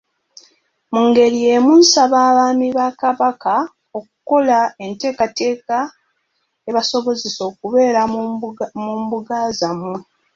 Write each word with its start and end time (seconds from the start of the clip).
Mu 0.91 1.01
ngeri 1.07 1.37
yeemu 1.45 1.71
nsaba 1.81 2.17
Abaami 2.29 2.67
ba 2.77 2.87
Kabaka 2.99 3.55
okukola 3.97 4.59
enteekateeka 4.85 5.77
ebasobozesa 6.69 7.41
okubeera 7.49 8.01
mu 8.83 8.91
mbuga 9.03 9.37
zammwe. 9.59 9.97